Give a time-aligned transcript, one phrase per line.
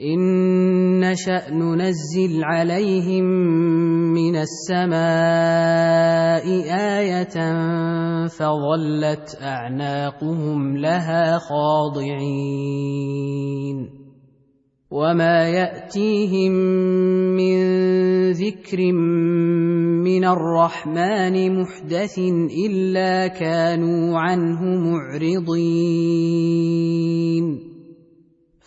[0.00, 0.20] إن
[1.00, 3.24] نشأ ننزل عليهم
[4.16, 4.96] من السماء
[6.98, 7.36] آية
[8.26, 12.80] فظلت أعناقهم لها خاضعين
[14.90, 16.52] وما يأتيهم
[17.36, 17.60] من
[18.32, 22.18] ذكر من الرحمن محدث
[22.66, 26.40] إلا كانوا عنه معرضين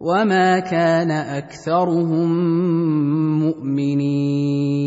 [0.00, 2.30] وما كان اكثرهم
[3.38, 4.80] مؤمنين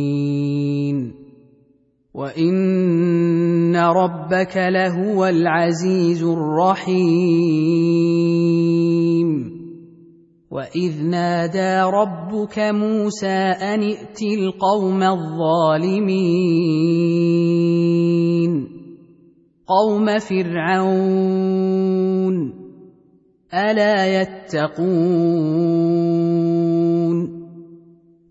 [2.14, 7.74] وان ربك لهو العزيز الرحيم
[10.52, 13.28] واذ نادى ربك موسى
[13.62, 16.14] ان ائت القوم الظالمين
[19.68, 21.64] قوم فرعون
[23.54, 25.44] الا يتقون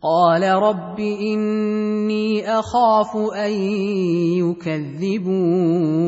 [0.03, 3.53] قال رب اني اخاف ان
[4.43, 6.03] يكذبون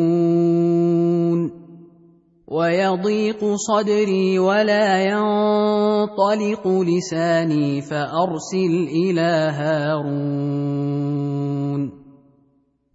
[2.49, 11.04] ويضيق صدري ولا ينطلق لساني فارسل إلى هارون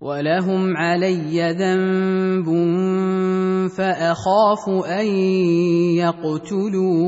[0.02, 2.48] ولهم علي ذنب
[3.78, 5.06] فاخاف ان
[6.00, 7.00] يقتلون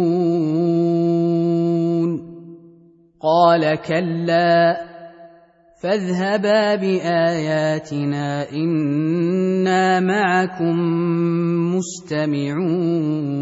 [3.22, 4.78] قال كلا
[5.81, 10.78] فاذهبا باياتنا أنا معكم
[11.75, 13.41] مستمعون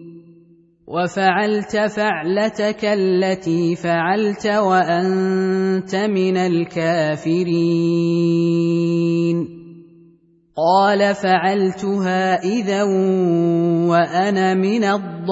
[0.91, 7.61] وفعلت فعلتك التي فعلت وأنت من الكافرين.
[10.57, 12.83] قال فعلتها إذا
[13.87, 15.31] وأنا من الضالين.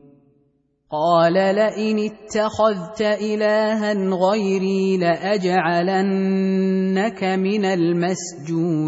[0.91, 5.63] قال لئن اتخذت إلها غيري لأجعلنك
[7.23, 8.81] من المسجونين.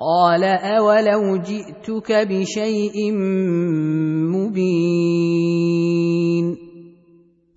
[0.00, 3.12] قال أولو جئتك بشيء
[4.36, 5.64] مبين.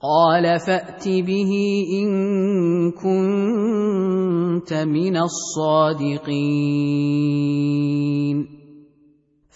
[0.02, 1.52] قال فأت به
[1.94, 2.10] إن
[2.92, 6.48] كنت من الصادقين.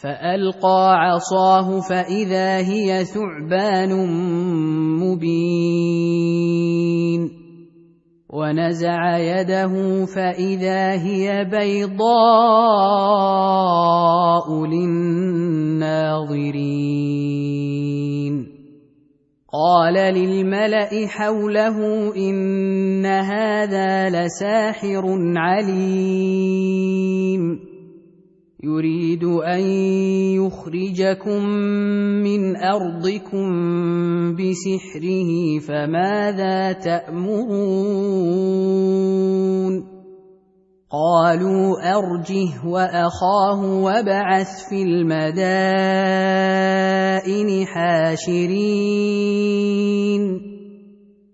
[0.02, 3.92] فألقى عصاه فإذا هي ثعبان
[5.00, 6.42] مبين
[8.30, 12.06] ونزع يده فإذا هي بيضاء
[14.66, 16.02] للناظرين
[19.54, 21.78] قال للملأ حوله
[22.16, 25.04] إن هذا لساحر
[25.38, 26.52] عليم
[28.64, 29.62] يريد أن
[30.38, 31.46] يخرجكم
[32.22, 33.48] من أرضكم
[34.36, 37.82] بسحره فماذا تأمرون؟
[40.92, 45.66] قالوا أرجه وأخاه وابعث في المدائن
[47.66, 49.02] حاشرين.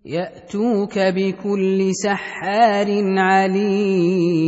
[0.05, 2.87] يأتوك بكل سحار
[3.17, 4.47] عليم.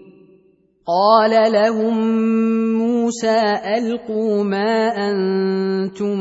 [0.91, 1.95] قال لهم
[2.77, 3.39] موسى
[3.77, 6.19] ألقوا ما أنتم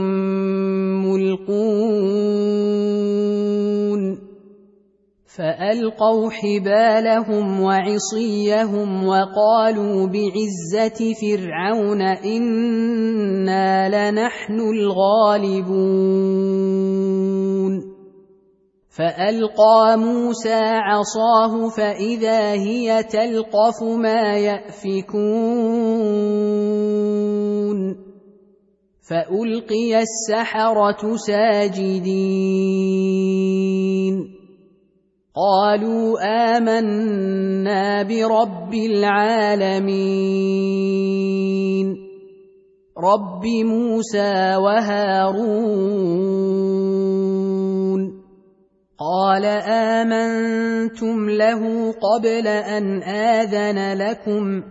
[1.07, 2.51] ملقون.
[5.37, 15.81] فألقوا حبالهم وعصيهم وقالوا بعزة فرعون إنا لنحن الغالبون.
[18.91, 25.31] فألقى موسى عصاه فإذا هي تلقف ما يأفكون.
[29.11, 32.11] فألقي السحرة ساجدين.
[35.37, 36.19] قالوا
[36.57, 40.11] آمنا برب العالمين.
[42.99, 45.71] رب موسى وهارون.
[49.01, 54.63] قال امنتم له قبل ان اذن لكم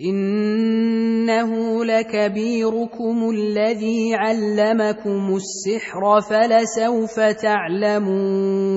[0.00, 8.76] انه لكبيركم الذي علمكم السحر فلسوف تعلمون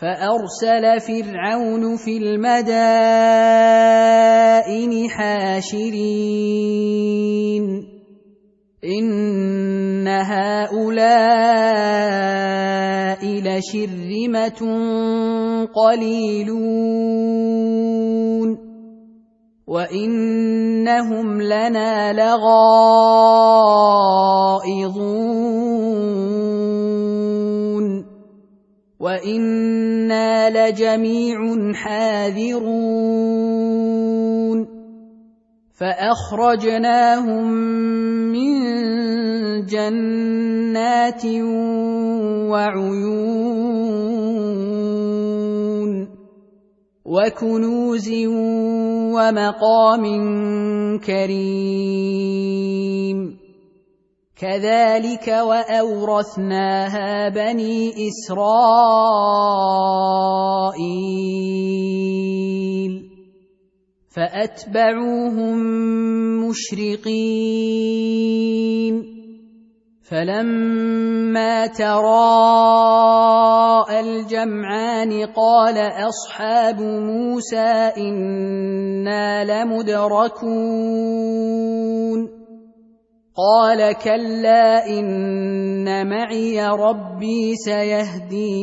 [0.00, 2.70] فأرسل فرعون في المدائن
[5.10, 6.04] حاشرين.
[8.84, 10.78] إن هؤلاء
[13.26, 14.60] لشرمه
[15.74, 16.88] قليلون.
[19.66, 22.78] وإنهم لنا لغائظون.
[29.00, 33.18] وأنا لجميع حاذرون
[35.74, 37.46] فاخرجناهم
[38.32, 38.52] من
[39.66, 41.26] جنات
[42.50, 43.28] وعيون
[47.04, 48.10] وكنوز
[49.14, 50.04] ومقام
[50.98, 52.18] كريم
[54.40, 58.48] كذلك وأورثناها بني إسرائيل.
[64.16, 65.58] فأتبعوهم
[66.48, 67.98] مشرقين.
[70.10, 72.80] فلما تراءى
[74.00, 82.37] الجمعان قال أصحاب موسى إنا لمدركون.
[83.38, 88.58] قال كلا إن معي ربي سيهدين.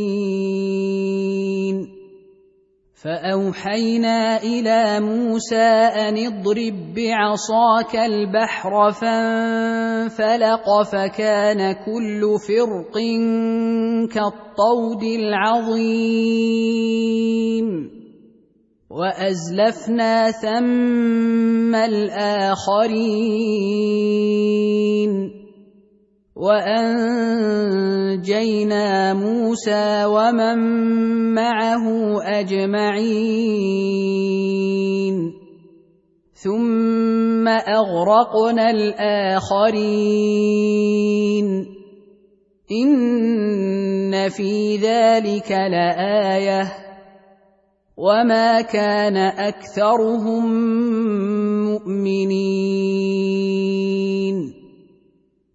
[3.03, 12.95] فأوحينا إلى موسى أن اضرب بعصاك البحر فانفلق فكان كل فرق
[14.13, 16.05] كالطود العظيم.
[18.95, 22.95] وأزلفنا ثم الآخرين.
[26.35, 27.23] وأنجينا
[29.13, 30.57] موسى ومن
[31.33, 31.85] معه
[32.23, 32.95] أجمعين.
[36.33, 39.75] ثم أغرقنا الآخرين.
[42.71, 46.84] إن في ذلك لآية.
[47.97, 50.45] وما كان اكثرهم
[51.63, 53.15] مؤمنين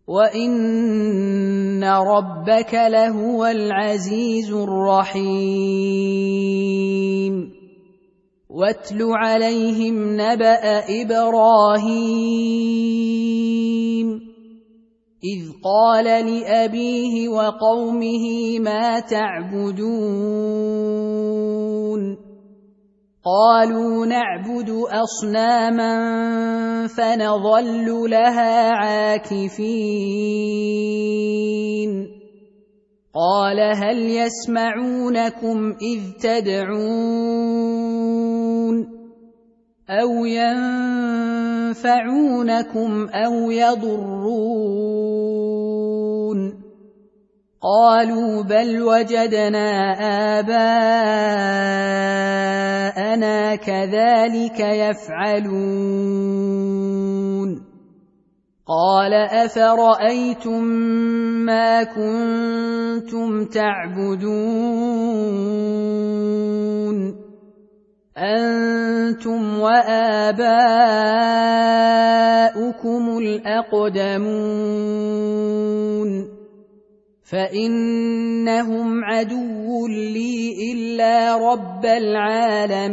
[0.09, 5.90] وان ربك لهو العزيز الرحيم
[8.50, 12.50] واتل عليهم نبا إبراهيم
[15.25, 20.30] اذ قال لابيه وقومه ما تعبدون
[23.25, 25.97] قالوا نعبد أصناما
[26.87, 29.91] فنظل لها عاكفين.
[33.15, 37.41] قال هل يسمعونكم إذ تدعون
[39.91, 41.79] أو ينفعونكم
[43.09, 45.39] أو يضرون؟
[47.61, 49.69] قالوا بل وجدنا
[50.40, 50.81] آباءنا
[53.57, 55.90] كذلك يفعلون.
[58.64, 60.64] قال أفرأيتم
[61.45, 64.31] ما كنتم تعبدون؟
[68.17, 70.49] أنتم وآباؤكم
[73.19, 74.31] الأقدمون.
[77.30, 82.90] فانهم عدو لي الا رب العالمين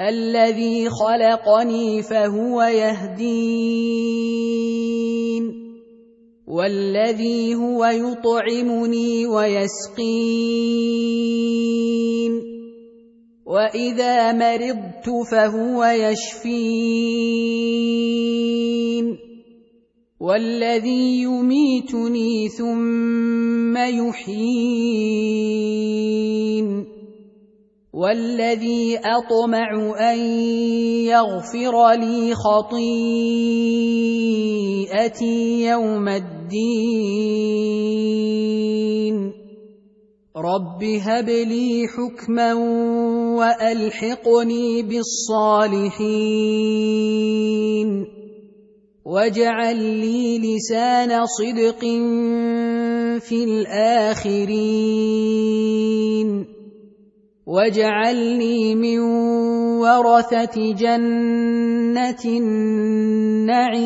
[0.00, 3.68] الذي خلقني فهو يهدين
[6.46, 10.08] والذي هو يطعمني ويسقين
[13.46, 17.28] واذا مرضت فهو يشفين
[20.20, 25.18] والذي يميتني ثم يحيين
[27.94, 29.68] والذي أطمع
[30.12, 30.18] أن
[31.06, 32.88] يغفر لي خطيئتي
[35.66, 36.58] يوم الدين.
[40.36, 42.54] رب هب لي حكما
[43.38, 46.18] وألحقني بالصالحين.
[49.08, 51.80] واجعل لي لسان صدق
[53.20, 54.68] في الاخرين
[57.46, 58.98] واجعلني من
[59.80, 63.78] ورثه جنه النعيم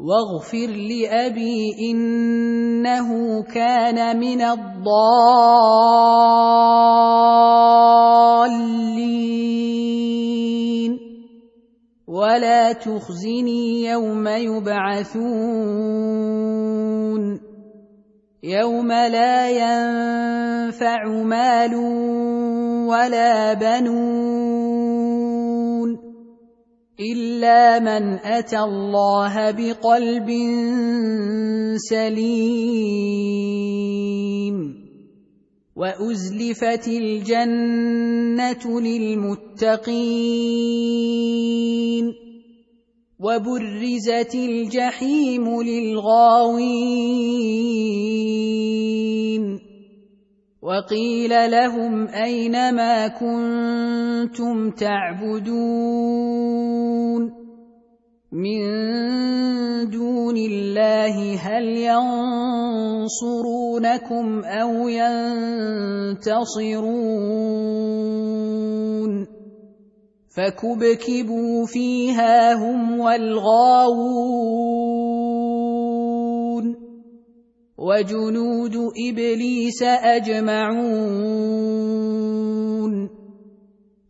[0.00, 3.08] واغفر لابي انه
[3.42, 5.54] كان من الضالين
[12.24, 15.24] ولا تخزني يوم يبعثون
[18.42, 21.74] يوم لا ينفع مال
[22.88, 25.04] ولا بنون
[27.00, 30.30] الا من اتى الله بقلب
[31.76, 33.24] سليم
[35.76, 39.84] وأزلفت الجنة للمتقين
[43.18, 47.04] وبرزت الجحيم للغاوين
[50.62, 56.24] وقيل لهم أين ما كنتم تعبدون
[58.34, 58.60] من
[59.90, 61.64] دون الله هل
[63.06, 66.34] ينصرونكم أو ينتصرون
[70.36, 74.34] فكبكبوا فيها هم والغاوون
[77.78, 78.76] وجنود
[79.08, 81.34] ابليس اجمعون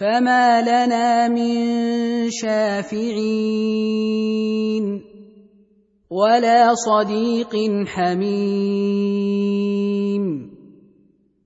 [0.00, 3.10] فما لنا من شافعين
[6.10, 8.30] ولا صديق حميم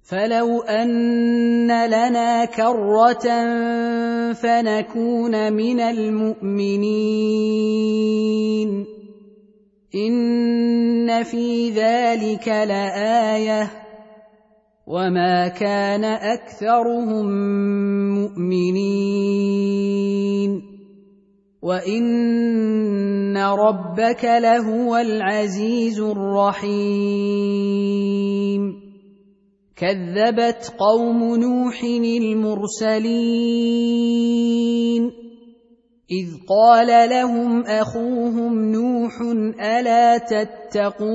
[0.03, 3.27] فلو ان لنا كره
[4.33, 6.85] فنكون من المؤمنين
[9.95, 13.84] ان في ذلك لايه
[14.87, 17.27] وما كان اكثرهم
[18.21, 19.55] مؤمنين
[21.63, 27.45] وان ربك لهو العزيز الرحيم
[29.77, 31.85] كذبت قوم نوح
[32.23, 33.45] المرسلين
[36.11, 39.21] اذ قال لهم اخوهم نوح
[39.61, 41.15] الا تتقون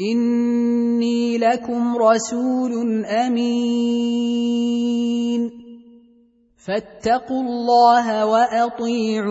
[0.00, 4.70] إني لكم رسول أمين.
[6.66, 9.30] فاتقوا الله وأطيعون.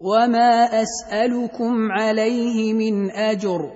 [0.00, 3.70] وما أسألكم عليه من أجر.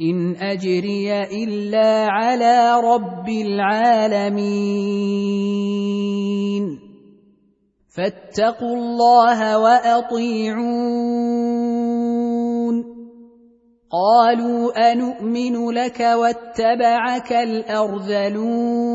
[0.00, 4.42] إن أجري إلا على رب العالمين.
[7.96, 11.91] فاتقوا الله وأطيعون.
[13.92, 18.92] قالوا انومن لك واتبعك الأرذلون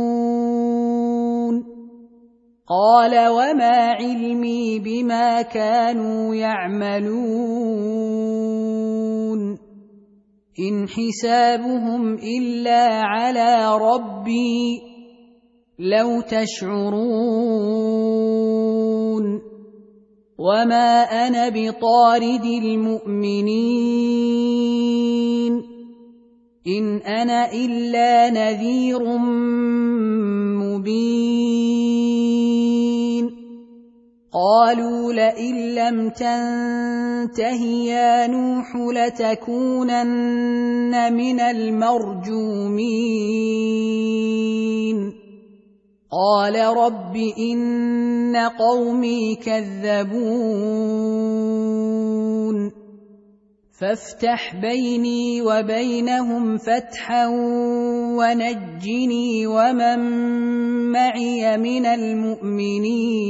[2.69, 7.57] قال وما علمي بما كانوا يعملون
[10.59, 14.81] إن حسابهم إلا على ربي
[15.79, 17.87] لو تشعرون
[20.37, 23.87] وما أنا بطارد المؤمنين
[26.67, 29.17] ان أنا الا نذير
[30.61, 31.87] مبين
[34.33, 40.13] قالوا لئن لم تنته يا نوح لتكونن
[41.13, 42.77] من المرجومين
[46.11, 47.15] قال رب
[47.51, 51.07] إن قومي كذبون.
[53.81, 57.27] فافتح بيني وبينهم فتحا
[58.17, 59.99] ونجني ومن
[60.91, 63.27] معي من المؤمنين.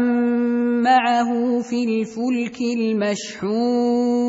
[0.82, 4.20] معه في الفلك المشحون.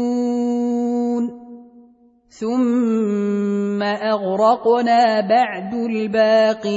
[2.41, 6.71] ثم اغرقنا بعد الباقين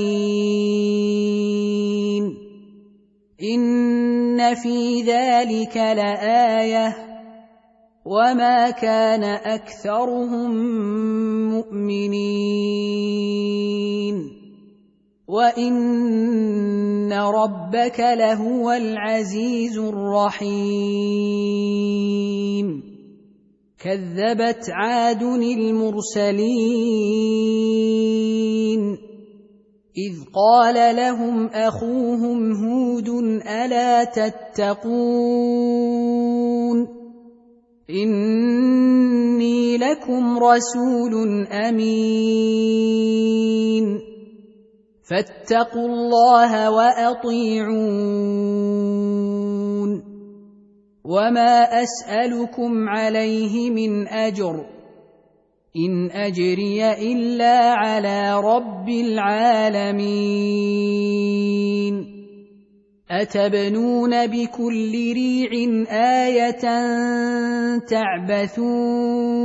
[3.43, 6.97] ان في ذلك لايه
[8.05, 10.51] وما كان اكثرهم
[11.49, 12.85] مؤمنين
[15.29, 21.25] وان ربك لهو العزيز الرحيم
[23.85, 26.35] كذبت عاد المرسلين.
[29.97, 33.09] إذ قال لهم أخوهم هود
[33.65, 35.05] ألا تتقون؟
[37.91, 42.55] إني لكم رسول أمين.
[45.11, 48.25] فاتقوا الله وأطيعون.
[51.15, 54.65] وما اسالكم عليه من اجر
[55.77, 60.05] ان اجري الا على رب العالمين
[63.11, 65.51] اتبنون بكل ريع
[65.91, 66.51] إيه
[67.79, 69.45] تعبثون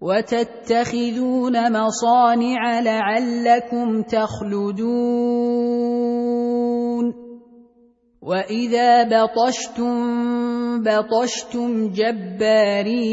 [0.00, 5.48] وتتخذون مصانع لعلكم تخلدون
[8.28, 13.08] واذا بطشتم بطشتم جبارين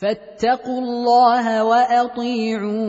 [0.00, 2.84] فاتقوا الله واطيعون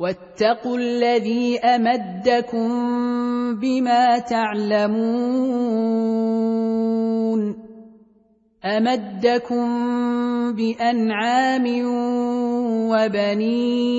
[0.00, 2.68] واتقوا الذي امدكم
[3.60, 5.38] بما تعلمون
[8.64, 9.68] امدكم
[10.54, 11.66] بانعام
[12.90, 13.98] وبنين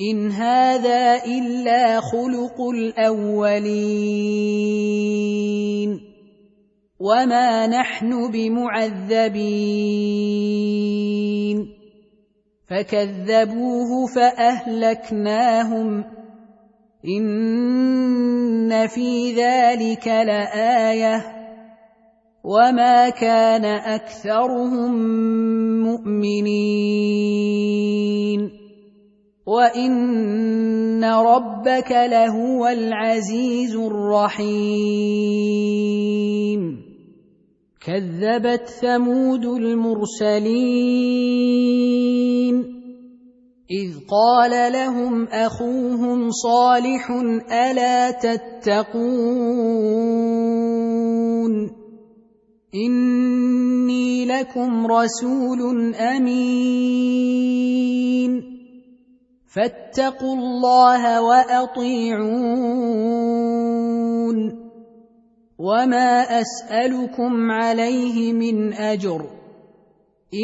[0.00, 3.76] إن هذا إلا خلق الأولين
[7.00, 9.66] وما نحن بمعذبين
[12.68, 16.04] فكذبوه فأهلكناهم
[17.04, 21.24] إن في ذلك لآية
[22.44, 24.92] وما كان أكثرهم
[25.82, 27.36] مؤمنين
[29.46, 35.26] وان ربك لهو العزيز الرحيم
[37.80, 40.66] كذبت ثمود المرسلين
[43.70, 47.10] اذ قال لهم اخوهم صالح
[47.50, 49.06] الا تتقون
[52.74, 57.16] اني لكم رسول امين
[59.56, 62.26] فاتقوا الله وأطيعون.
[65.58, 69.20] وما أسألكم عليه من أجر.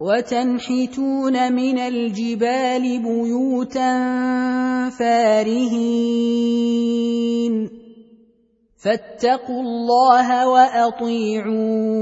[0.00, 3.92] وتنحتون من الجبال بيوتا
[4.90, 6.34] فارهين
[8.78, 11.94] فاتقوا الله وأطيعون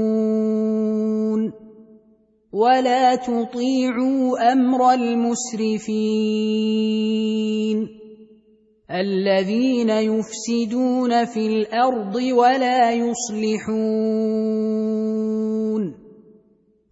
[2.53, 5.93] ولا تطيعوا أمر المسرفين
[8.91, 14.03] الذين يفسدون في الأرض ولا يصلحون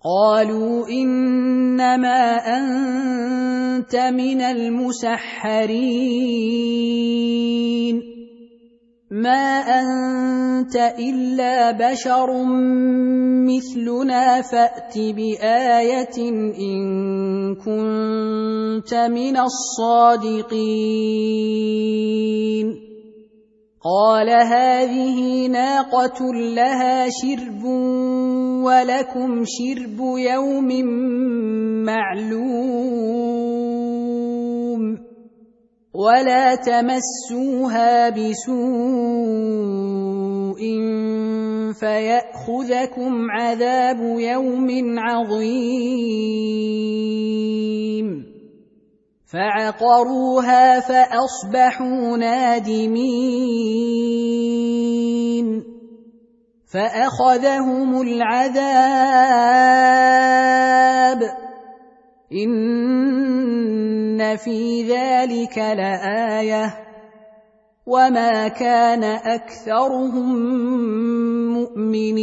[0.04, 5.72] قالوا إنما أنت من المسحرين
[9.12, 12.44] ما انت الا بشر
[13.44, 20.62] مثلنا فات بايه ان كنت من الصادقين
[23.84, 27.64] قال هذه ناقه لها شرب
[28.64, 30.86] ولكم شرب يوم
[31.86, 33.71] معلوم
[35.94, 38.62] ولا تمسوها بسوء
[41.80, 45.92] فيأخذكم عذاب يوم عظيم.
[49.34, 53.92] فعقروها فأصبحوا نادمين.
[56.74, 59.12] فأخذهم العذاب.
[62.34, 66.78] إن في ذلك لآية
[67.86, 70.36] وما كان أكثرهم
[71.54, 72.22] مؤمنين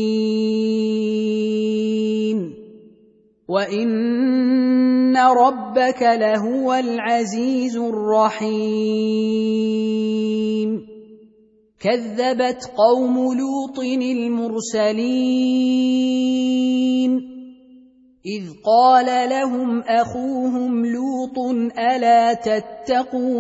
[3.49, 9.19] وإن ربك لهو العزيز الرحيم
[11.81, 15.39] كذبت قوم لوط المرسلين
[18.27, 21.39] اذ قال لهم اخوهم لوط
[21.79, 23.39] الا تتقون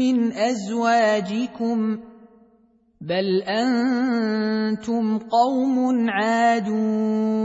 [0.00, 1.98] من أزواجكم.
[3.00, 7.44] بل أنتم قوم عادون.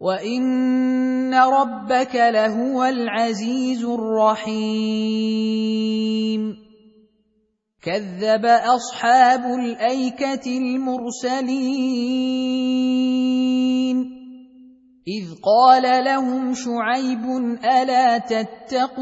[0.00, 4.60] وإن ربك لهو العزيز الرحيم.
[7.82, 11.60] كذب أصحاب الأيكة المرسلين.
[15.08, 17.24] إذ قال لهم شعيب
[17.64, 19.00] ألا تتقون؟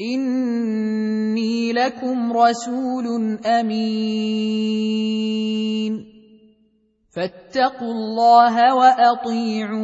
[0.00, 4.66] إني لكم رسول أمين.
[7.16, 9.76] فاتقوا الله وأطيعون.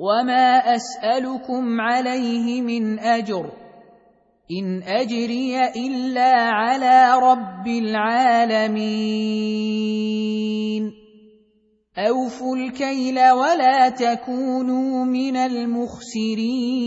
[0.00, 3.50] وما اسالكم عليه من اجر
[4.50, 8.80] ان اجري الا على رب العالمين
[11.98, 16.80] اوفوا الكيل ولا تكونوا من المخسرين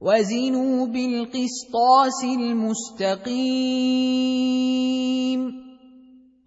[0.00, 3.32] وزنوا بالقسطاس المستقيم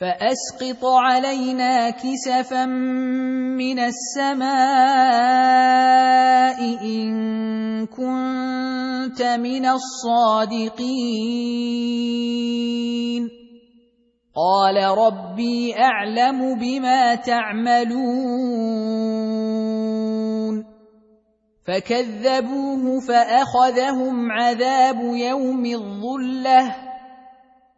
[0.00, 2.66] فأسقط علينا كسفا
[3.58, 4.48] من السماء
[6.84, 10.88] إن كنت من الصادقين.
[14.36, 17.98] قال ربي أعلم بما تعملون.
[21.66, 26.87] فكذبوه فأخذهم عذاب يوم الظلة.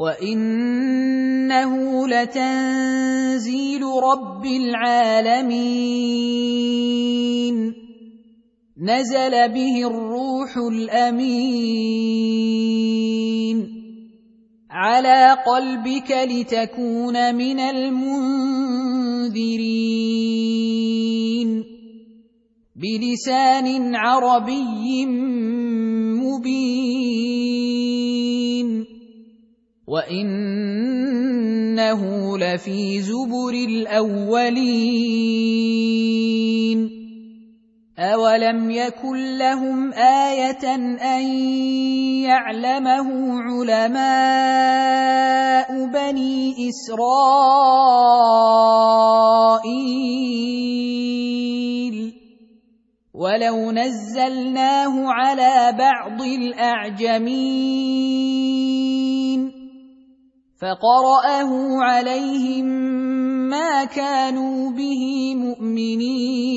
[0.00, 1.72] وانه
[2.08, 5.90] لتنزيل رب العالمين
[8.80, 11.60] نزل به الروح الامين
[14.70, 18.30] على قلبك لتكون من المنذرين
[22.76, 25.06] بلسان عربي
[26.16, 27.00] مبين
[29.90, 31.18] وانه
[32.38, 34.70] لفي زبر الاولين
[37.98, 41.22] اولم يكن لهم إيه ان
[42.22, 43.08] يعلمه
[43.42, 44.10] علماء
[45.86, 47.10] بني اسرائيل
[53.14, 57.70] ولو نزلناه على بعض الاعجمين
[60.60, 61.50] فقرأه
[61.82, 62.64] عليهم
[63.48, 66.50] ما كانوا به مؤمنين.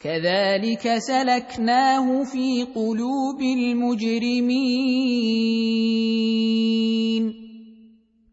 [0.00, 4.88] كذلك سلكناه في قلوب المجرمين.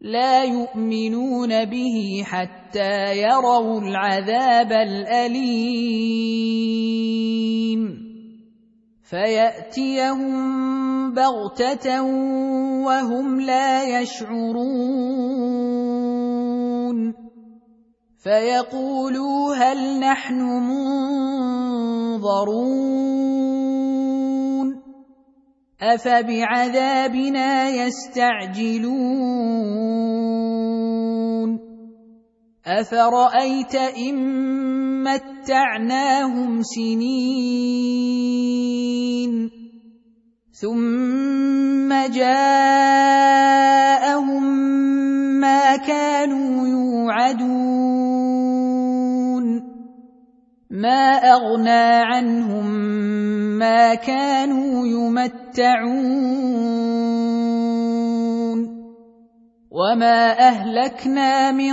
[0.00, 6.06] لا يؤمنون به حتى يروا العذاب الأليم.
[9.10, 10.34] فياتيهم
[11.14, 12.02] بغته
[12.86, 14.96] وهم لا يشعرون
[18.18, 20.40] فيقولوا هل نحن
[22.18, 22.56] منظرون
[25.80, 29.36] افبعذابنا يستعجلون
[32.66, 34.16] افرايت ان
[35.04, 37.86] متعناهم سنين
[40.50, 43.36] ثم جاءهم
[45.40, 47.76] ما كانوا يوعدون
[50.70, 52.66] ما اغنى عنهم
[53.58, 56.26] ما كانوا يمتعون
[59.70, 61.72] وما اهلكنا من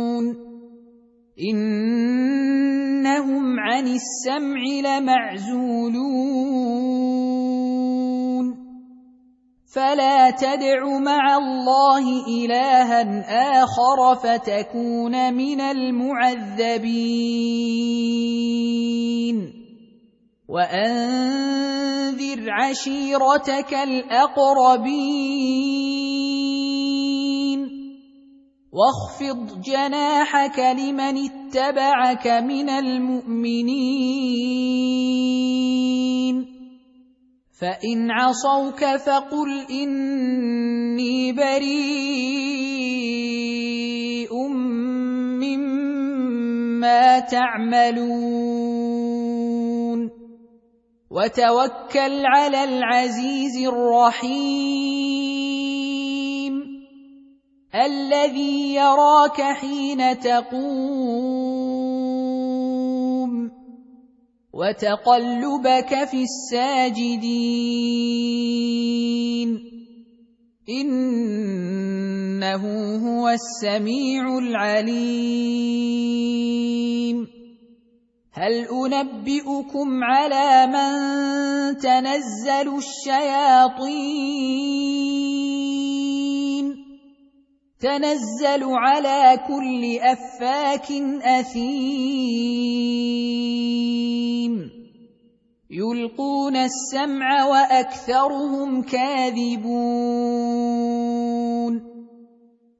[1.39, 6.61] إنهم عن السمع لمعزولون
[9.73, 13.01] فلا تدع مع الله إلها
[13.63, 16.91] آخر فتكون من المعذبين
[20.49, 25.21] وأنذر عشيرتك الأقربين
[28.71, 33.81] واخفض جناحك لمن اتبعك من المؤمنين.
[37.61, 41.67] فإن عصوك فقل إني بريء
[45.43, 48.31] مما تعملون.
[51.11, 55.60] وتوكل على العزيز الرحيم.
[57.75, 61.61] الذي يراك حين تقوم
[64.53, 67.31] وتقلبك في الساجدين
[70.69, 72.63] إنه
[73.07, 75.71] هو السميع العليم
[78.33, 80.91] هل أنبئكم على من
[81.77, 84.11] تنزل الشياطين
[87.81, 90.91] تنزل على كل أفاك
[91.23, 91.81] أثيم.
[95.71, 100.11] يلقون السمع وأكثرهم كاذبون.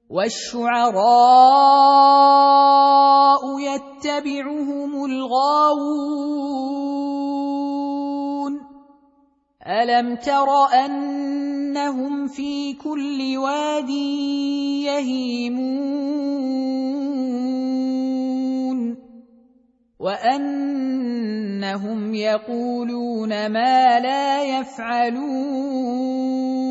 [0.10, 1.02] والشعراء
[3.60, 6.91] يتبعهم الغاوون.
[9.68, 10.48] الم تر
[10.86, 13.90] ان انهم في كل واد
[14.86, 15.62] يهيمون
[20.00, 26.71] وانهم يقولون ما لا يفعلون